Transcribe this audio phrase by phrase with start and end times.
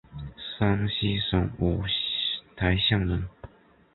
[0.57, 1.83] 山西省五
[2.55, 3.27] 台县人。